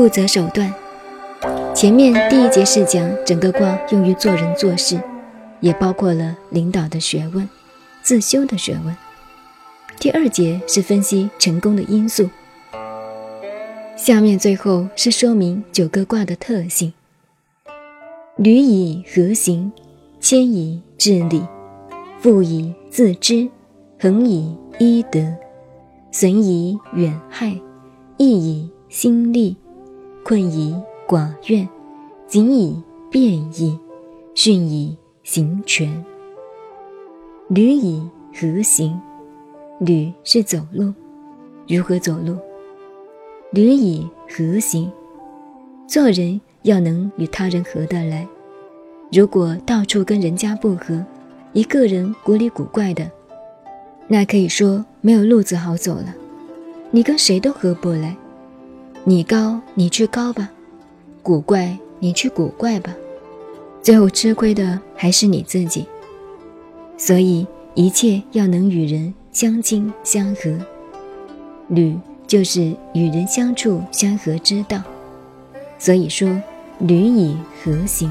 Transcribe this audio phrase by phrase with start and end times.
[0.00, 0.72] 不择手段。
[1.74, 4.98] 前面第一节是讲整个卦用于做人做事，
[5.60, 7.46] 也包括了领导的学问、
[8.00, 8.96] 自修的学问。
[9.98, 12.30] 第二节是分析成功的因素。
[13.94, 16.94] 下面最后是说明九个卦的特性：
[18.36, 19.70] 履以和行，
[20.18, 21.42] 谦以治理，
[22.22, 23.46] 富以自知，
[23.98, 25.20] 恒以医德，
[26.10, 27.54] 损以远害，
[28.16, 29.54] 益以心力，
[30.22, 30.74] 困以
[31.06, 31.68] 寡怨，
[32.26, 33.78] 谨以变矣，
[34.34, 36.04] 训以行权。
[37.48, 39.00] 履以何行？
[39.80, 40.92] 履是走路，
[41.66, 42.36] 如何走路？
[43.50, 44.90] 履以和行？
[45.88, 48.26] 做人要能与他人合得来。
[49.10, 51.04] 如果到处跟人家不和，
[51.52, 53.10] 一个人古里古怪的，
[54.06, 56.14] 那可以说没有路子好走了。
[56.92, 58.16] 你跟谁都合不来。
[59.04, 60.50] 你高，你去高吧。
[61.22, 62.94] 古怪，你去古怪吧，
[63.82, 65.86] 最后吃亏的还是你自己。
[66.98, 70.58] 所以一切要能与人相亲相和，
[71.68, 74.82] 履就是与人相处相和之道。
[75.78, 76.28] 所以说，
[76.78, 77.34] 履以
[77.64, 78.10] 和行，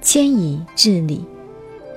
[0.00, 1.24] 谦以治理。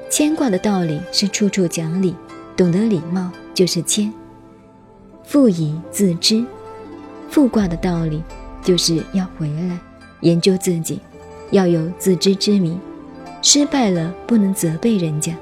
[0.07, 2.15] 牵挂的道理是处处讲理，
[2.55, 4.13] 懂得礼貌就是谦。
[5.23, 6.45] 富以自知，
[7.35, 8.23] 复卦的道理。
[8.63, 9.77] 就是要回来
[10.21, 10.99] 研究自己，
[11.51, 12.79] 要有自知之明。
[13.43, 15.35] 失败了不能责备人家，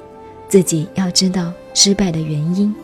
[0.50, 2.76] 自己要知道失败的原因。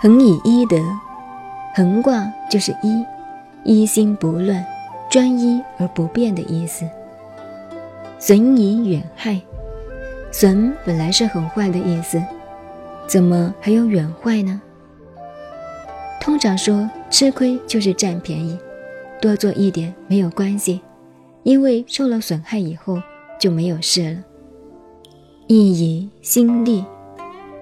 [0.00, 0.76] 恒以一德，
[1.74, 3.04] 恒卦就是一，
[3.64, 4.64] 一心不乱，
[5.10, 6.88] 专一而不变的意思。
[8.20, 9.40] 损以远害，
[10.30, 12.22] 损本来是很坏的意思，
[13.08, 14.62] 怎么还有远坏呢？
[16.28, 18.54] 通常说吃亏就是占便宜，
[19.18, 20.78] 多做一点没有关系，
[21.42, 23.00] 因为受了损害以后
[23.40, 24.22] 就没有事了。
[25.46, 26.84] 意以心力，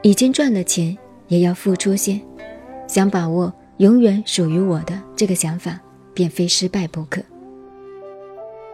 [0.03, 2.21] 已经赚了钱也要付出些，
[2.88, 5.81] 想把握永远属于我的这个想法，
[6.12, 7.22] 便非失败不可。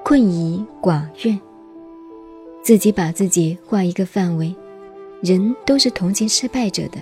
[0.02, 1.38] 困以寡怨，
[2.62, 4.56] 自己把自己画一个范围，
[5.20, 6.98] 人都是同情失败者的，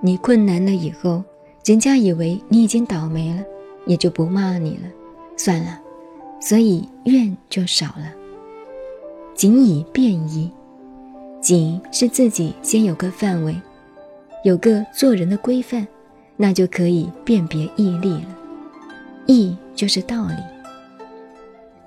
[0.00, 1.22] 你困难了以后。
[1.64, 3.44] 人家以为你已经倒霉了，
[3.86, 4.88] 也就不骂你了，
[5.36, 5.80] 算了，
[6.40, 8.12] 所以怨就少了。
[9.32, 10.50] 谨以变矣，
[11.40, 13.54] 谨是自己先有个范围，
[14.42, 15.86] 有个做人的规范，
[16.36, 18.36] 那就可以辨别义利了。
[19.26, 20.34] 义就是道理。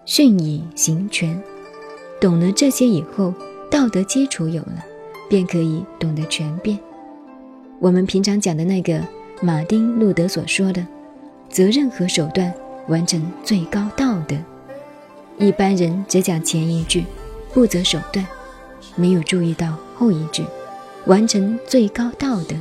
[0.05, 1.37] 训以行权，
[2.21, 3.33] 懂了这些以后，
[3.69, 4.85] 道德基础有了，
[5.29, 6.79] 便可以懂得全变。
[7.79, 9.03] 我们平常讲的那个。
[9.41, 10.85] 马丁·路德所说的
[11.49, 12.53] “责任和手段
[12.87, 14.35] 完成最高道德”，
[15.37, 17.03] 一般人只讲前一句
[17.53, 18.25] “不择手段”，
[18.95, 20.43] 没有注意到后一句
[21.05, 22.55] “完成最高道德”。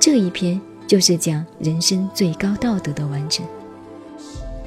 [0.00, 3.44] 这一篇就是讲人生最高道德的完成。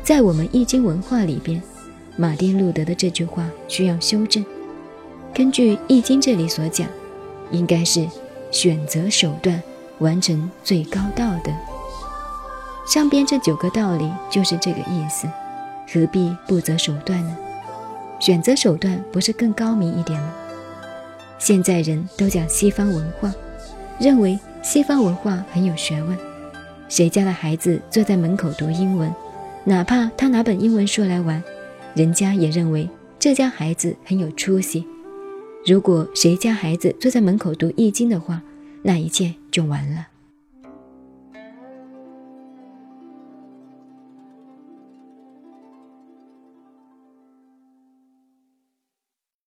[0.04, 1.62] 在我们易经文化里边，
[2.18, 4.46] 马丁·路德的这句话需要修正。
[5.34, 6.88] 根据易经这里所讲，
[7.50, 8.08] 应该是
[8.52, 9.60] 选择手段。
[10.04, 11.52] 完成最高道德，
[12.86, 15.28] 上边这九个道理就是这个意思，
[15.88, 17.38] 何必不择手段呢？
[18.20, 20.34] 选择手段不是更高明一点吗？
[21.40, 23.34] 现在人都讲西方文化，
[23.98, 26.18] 认为西方文化很有学问。
[26.90, 29.10] 谁家的孩子坐在门口读英文，
[29.64, 31.42] 哪怕他拿本英文书来玩，
[31.96, 34.86] 人家也认为这家孩子很有出息。
[35.66, 38.42] 如果谁家孩子坐在门口读易经的话，
[38.84, 40.13] 那一切就完了。